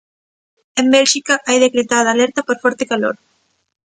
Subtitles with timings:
[0.79, 3.15] En Bélxica hai decretada alerta por forte calor.